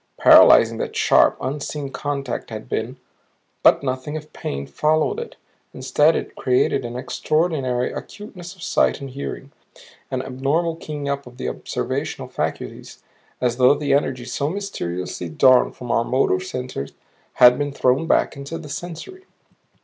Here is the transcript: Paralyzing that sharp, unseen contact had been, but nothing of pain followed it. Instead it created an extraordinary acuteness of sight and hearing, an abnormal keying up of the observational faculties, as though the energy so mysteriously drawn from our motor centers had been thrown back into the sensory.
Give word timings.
Paralyzing 0.17 0.79
that 0.79 0.95
sharp, 0.95 1.37
unseen 1.39 1.91
contact 1.91 2.49
had 2.49 2.67
been, 2.67 2.97
but 3.61 3.83
nothing 3.83 4.17
of 4.17 4.33
pain 4.33 4.65
followed 4.65 5.19
it. 5.19 5.35
Instead 5.75 6.15
it 6.15 6.35
created 6.35 6.83
an 6.83 6.95
extraordinary 6.97 7.93
acuteness 7.93 8.55
of 8.55 8.63
sight 8.63 8.99
and 8.99 9.11
hearing, 9.11 9.51
an 10.09 10.23
abnormal 10.23 10.75
keying 10.75 11.07
up 11.07 11.27
of 11.27 11.37
the 11.37 11.47
observational 11.47 12.27
faculties, 12.27 13.03
as 13.39 13.57
though 13.57 13.75
the 13.75 13.93
energy 13.93 14.25
so 14.25 14.49
mysteriously 14.49 15.29
drawn 15.29 15.71
from 15.71 15.91
our 15.91 16.03
motor 16.03 16.39
centers 16.39 16.93
had 17.33 17.59
been 17.59 17.71
thrown 17.71 18.07
back 18.07 18.35
into 18.35 18.57
the 18.57 18.69
sensory. 18.69 19.25